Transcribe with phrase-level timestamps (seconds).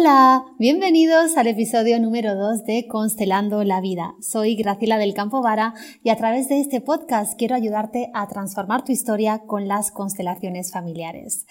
[0.00, 4.14] Hola, bienvenidos al episodio número 2 de Constelando la Vida.
[4.22, 8.82] Soy Graciela del Campo Vara y a través de este podcast quiero ayudarte a transformar
[8.82, 11.44] tu historia con las constelaciones familiares.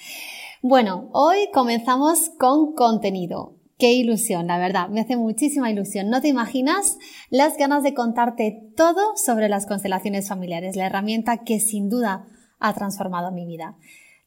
[0.63, 3.53] Bueno, hoy comenzamos con contenido.
[3.77, 6.09] Qué ilusión, la verdad, me hace muchísima ilusión.
[6.09, 6.97] No te imaginas
[7.29, 12.25] las ganas de contarte todo sobre las constelaciones familiares, la herramienta que sin duda
[12.57, 13.77] ha transformado mi vida.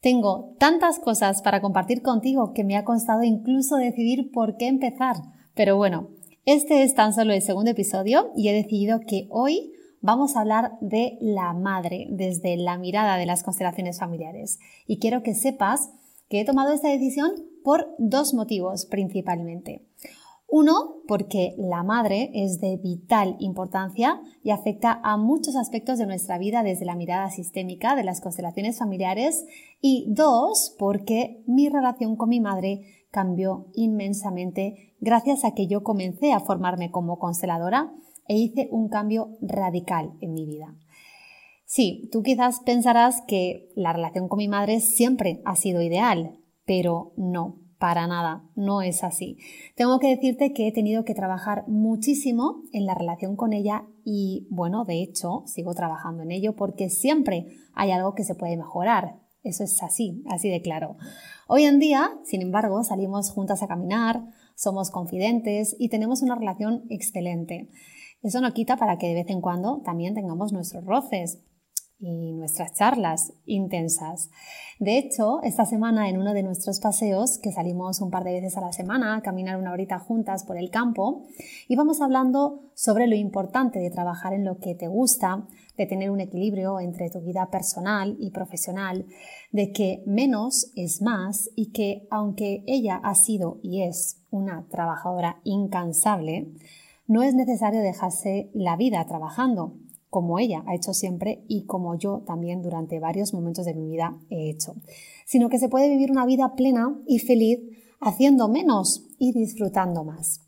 [0.02, 5.14] Tengo tantas cosas para compartir contigo que me ha costado incluso decidir por qué empezar.
[5.54, 6.08] Pero bueno,
[6.44, 10.72] este es tan solo el segundo episodio y he decidido que hoy vamos a hablar
[10.80, 14.58] de la madre desde la mirada de las constelaciones familiares.
[14.88, 15.92] Y quiero que sepas
[16.28, 17.30] que he tomado esta decisión
[17.62, 19.86] por dos motivos principalmente.
[20.54, 26.36] Uno, porque la madre es de vital importancia y afecta a muchos aspectos de nuestra
[26.36, 29.46] vida desde la mirada sistémica de las constelaciones familiares.
[29.80, 36.34] Y dos, porque mi relación con mi madre cambió inmensamente gracias a que yo comencé
[36.34, 37.90] a formarme como consteladora
[38.28, 40.76] e hice un cambio radical en mi vida.
[41.64, 47.14] Sí, tú quizás pensarás que la relación con mi madre siempre ha sido ideal, pero
[47.16, 49.38] no, para nada, no es así.
[49.74, 54.46] Tengo que decirte que he tenido que trabajar muchísimo en la relación con ella y
[54.50, 59.16] bueno, de hecho, sigo trabajando en ello porque siempre hay algo que se puede mejorar.
[59.42, 60.96] Eso es así, así de claro.
[61.48, 66.84] Hoy en día, sin embargo, salimos juntas a caminar, somos confidentes y tenemos una relación
[66.88, 67.68] excelente.
[68.22, 71.42] Eso no quita para que de vez en cuando también tengamos nuestros roces,
[72.02, 74.28] y nuestras charlas intensas.
[74.80, 78.56] De hecho, esta semana en uno de nuestros paseos, que salimos un par de veces
[78.56, 81.22] a la semana a caminar una horita juntas por el campo,
[81.68, 85.46] íbamos hablando sobre lo importante de trabajar en lo que te gusta,
[85.76, 89.06] de tener un equilibrio entre tu vida personal y profesional,
[89.52, 95.40] de que menos es más y que aunque ella ha sido y es una trabajadora
[95.44, 96.48] incansable,
[97.06, 99.74] no es necesario dejarse la vida trabajando
[100.12, 104.18] como ella ha hecho siempre y como yo también durante varios momentos de mi vida
[104.28, 104.74] he hecho,
[105.24, 107.60] sino que se puede vivir una vida plena y feliz
[107.98, 110.42] haciendo menos y disfrutando más.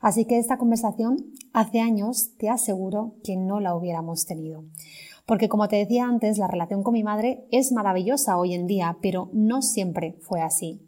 [0.00, 1.18] Así que esta conversación
[1.52, 4.64] hace años te aseguro que no la hubiéramos tenido.
[5.26, 8.96] Porque como te decía antes, la relación con mi madre es maravillosa hoy en día,
[9.02, 10.80] pero no siempre fue así.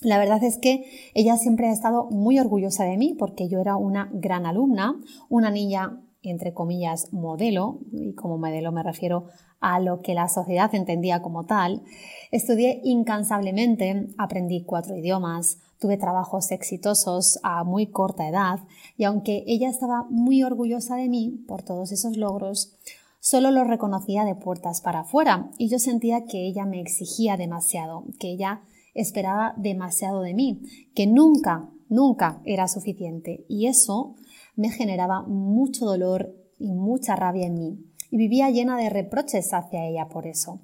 [0.00, 3.76] La verdad es que ella siempre ha estado muy orgullosa de mí porque yo era
[3.76, 9.26] una gran alumna, una niña entre comillas, modelo, y como modelo me refiero
[9.60, 11.82] a lo que la sociedad entendía como tal,
[12.30, 18.60] estudié incansablemente, aprendí cuatro idiomas, tuve trabajos exitosos a muy corta edad
[18.96, 22.76] y aunque ella estaba muy orgullosa de mí por todos esos logros,
[23.20, 28.04] solo lo reconocía de puertas para afuera y yo sentía que ella me exigía demasiado,
[28.18, 28.62] que ella
[28.94, 30.62] esperaba demasiado de mí,
[30.94, 33.44] que nunca, nunca era suficiente.
[33.48, 34.16] Y eso
[34.58, 37.78] me generaba mucho dolor y mucha rabia en mí
[38.10, 40.60] y vivía llena de reproches hacia ella por eso.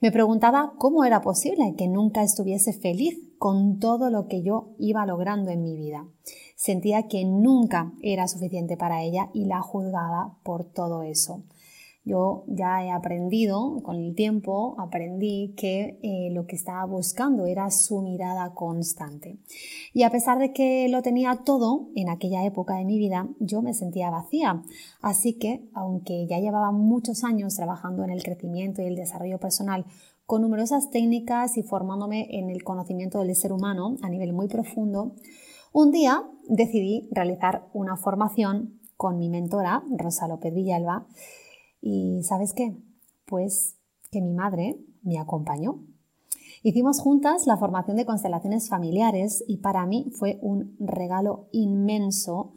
[0.00, 5.04] Me preguntaba cómo era posible que nunca estuviese feliz con todo lo que yo iba
[5.04, 6.06] logrando en mi vida.
[6.54, 11.42] Sentía que nunca era suficiente para ella y la juzgaba por todo eso.
[12.06, 17.70] Yo ya he aprendido, con el tiempo, aprendí que eh, lo que estaba buscando era
[17.70, 19.38] su mirada constante.
[19.94, 23.62] Y a pesar de que lo tenía todo en aquella época de mi vida, yo
[23.62, 24.62] me sentía vacía.
[25.00, 29.86] Así que, aunque ya llevaba muchos años trabajando en el crecimiento y el desarrollo personal,
[30.26, 35.14] con numerosas técnicas y formándome en el conocimiento del ser humano a nivel muy profundo,
[35.72, 41.06] un día decidí realizar una formación con mi mentora, Rosa López Villalba,
[41.86, 42.74] y ¿sabes qué?
[43.26, 43.76] Pues
[44.10, 45.84] que mi madre me acompañó.
[46.62, 52.54] Hicimos juntas la formación de constelaciones familiares y para mí fue un regalo inmenso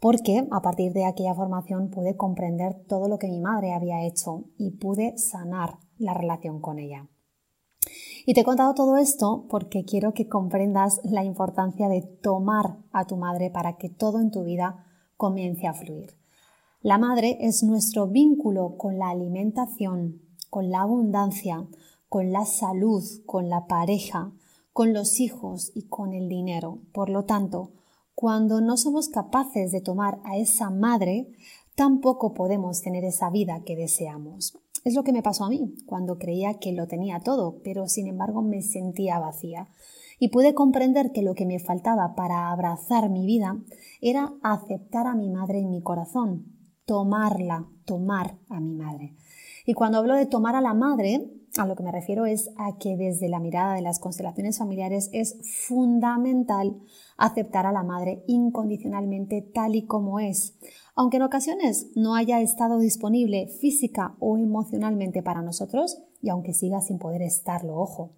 [0.00, 4.44] porque a partir de aquella formación pude comprender todo lo que mi madre había hecho
[4.56, 7.06] y pude sanar la relación con ella.
[8.24, 13.06] Y te he contado todo esto porque quiero que comprendas la importancia de tomar a
[13.06, 14.86] tu madre para que todo en tu vida
[15.18, 16.19] comience a fluir.
[16.82, 21.68] La madre es nuestro vínculo con la alimentación, con la abundancia,
[22.08, 24.32] con la salud, con la pareja,
[24.72, 26.78] con los hijos y con el dinero.
[26.92, 27.72] Por lo tanto,
[28.14, 31.28] cuando no somos capaces de tomar a esa madre,
[31.74, 34.56] tampoco podemos tener esa vida que deseamos.
[34.82, 38.06] Es lo que me pasó a mí cuando creía que lo tenía todo, pero sin
[38.06, 39.68] embargo me sentía vacía.
[40.18, 43.58] Y pude comprender que lo que me faltaba para abrazar mi vida
[44.00, 46.59] era aceptar a mi madre en mi corazón,
[46.90, 49.14] tomarla, tomar a mi madre.
[49.64, 52.78] Y cuando hablo de tomar a la madre, a lo que me refiero es a
[52.78, 55.36] que desde la mirada de las constelaciones familiares es
[55.68, 56.80] fundamental
[57.16, 60.58] aceptar a la madre incondicionalmente tal y como es,
[60.96, 66.80] aunque en ocasiones no haya estado disponible física o emocionalmente para nosotros y aunque siga
[66.80, 68.10] sin poder estarlo, ojo.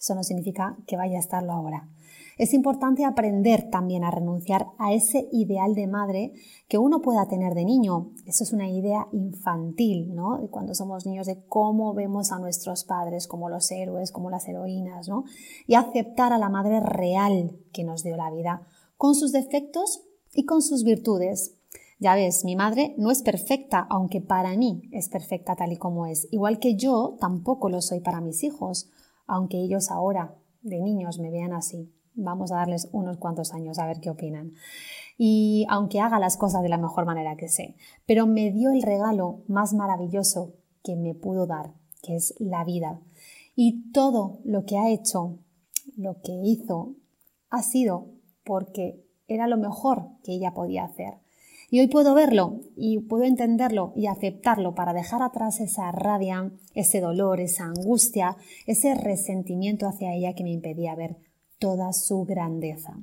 [0.00, 1.90] Eso no significa que vaya a estarlo ahora.
[2.38, 6.32] Es importante aprender también a renunciar a ese ideal de madre
[6.66, 8.12] que uno pueda tener de niño.
[8.26, 10.38] Eso es una idea infantil, ¿no?
[10.38, 14.48] De cuando somos niños, de cómo vemos a nuestros padres como los héroes, como las
[14.48, 15.24] heroínas, ¿no?
[15.66, 20.02] Y aceptar a la madre real que nos dio la vida, con sus defectos
[20.32, 21.58] y con sus virtudes.
[21.98, 26.06] Ya ves, mi madre no es perfecta, aunque para mí es perfecta tal y como
[26.06, 26.26] es.
[26.32, 28.90] Igual que yo tampoco lo soy para mis hijos,
[29.26, 31.92] aunque ellos ahora, de niños, me vean así.
[32.14, 34.52] Vamos a darles unos cuantos años a ver qué opinan.
[35.16, 37.76] Y aunque haga las cosas de la mejor manera que sé,
[38.06, 41.72] pero me dio el regalo más maravilloso que me pudo dar,
[42.02, 43.00] que es la vida.
[43.54, 45.38] Y todo lo que ha hecho,
[45.96, 46.96] lo que hizo,
[47.50, 48.08] ha sido
[48.44, 51.14] porque era lo mejor que ella podía hacer.
[51.70, 57.00] Y hoy puedo verlo y puedo entenderlo y aceptarlo para dejar atrás esa rabia, ese
[57.00, 58.36] dolor, esa angustia,
[58.66, 61.16] ese resentimiento hacia ella que me impedía ver
[61.62, 62.98] toda su grandeza.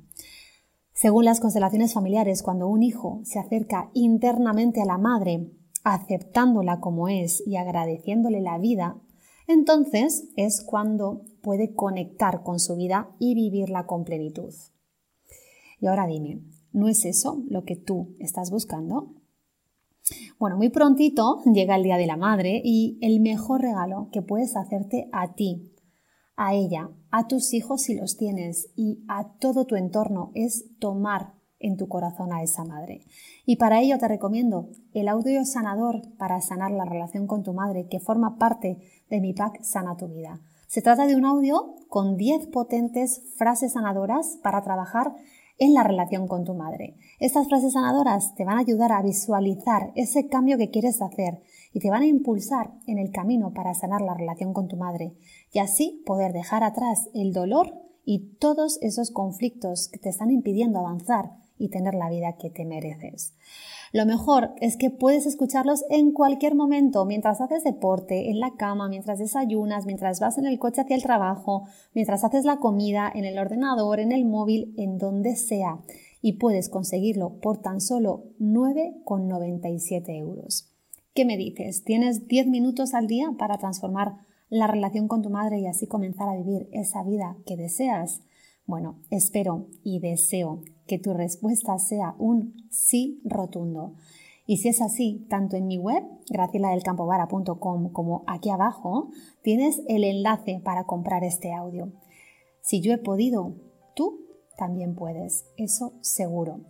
[0.92, 5.50] Según las constelaciones familiares, cuando un hijo se acerca internamente a la madre,
[5.82, 9.00] aceptándola como es y agradeciéndole la vida,
[9.48, 14.52] entonces es cuando puede conectar con su vida y vivirla con plenitud.
[15.80, 19.14] Y ahora dime, ¿no es eso lo que tú estás buscando?
[20.38, 24.54] Bueno, muy prontito llega el Día de la Madre y el mejor regalo que puedes
[24.54, 25.72] hacerte a ti,
[26.40, 31.34] a ella, a tus hijos si los tienes y a todo tu entorno es tomar
[31.58, 33.02] en tu corazón a esa madre.
[33.44, 37.88] Y para ello te recomiendo el audio sanador para sanar la relación con tu madre
[37.88, 38.78] que forma parte
[39.10, 40.40] de mi pack Sana tu vida.
[40.66, 45.12] Se trata de un audio con 10 potentes frases sanadoras para trabajar
[45.58, 46.96] en la relación con tu madre.
[47.18, 51.80] Estas frases sanadoras te van a ayudar a visualizar ese cambio que quieres hacer y
[51.80, 55.14] te van a impulsar en el camino para sanar la relación con tu madre
[55.52, 57.74] y así poder dejar atrás el dolor
[58.04, 62.64] y todos esos conflictos que te están impidiendo avanzar y tener la vida que te
[62.64, 63.34] mereces.
[63.92, 68.88] Lo mejor es que puedes escucharlos en cualquier momento, mientras haces deporte, en la cama,
[68.88, 73.24] mientras desayunas, mientras vas en el coche hacia el trabajo, mientras haces la comida, en
[73.24, 75.80] el ordenador, en el móvil, en donde sea.
[76.22, 80.69] Y puedes conseguirlo por tan solo 9,97 euros.
[81.20, 81.84] ¿Qué me dices?
[81.84, 84.14] ¿Tienes 10 minutos al día para transformar
[84.48, 88.22] la relación con tu madre y así comenzar a vivir esa vida que deseas?
[88.64, 93.96] Bueno, espero y deseo que tu respuesta sea un sí rotundo.
[94.46, 99.10] Y si es así, tanto en mi web, gracieladelcampovara.com, como aquí abajo,
[99.42, 101.92] tienes el enlace para comprar este audio.
[102.62, 103.56] Si yo he podido,
[103.94, 104.24] tú
[104.56, 106.60] también puedes, eso seguro.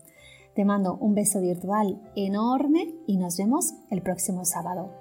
[0.54, 4.99] Te mando un beso virtual enorme y nos vemos el próximo sábado.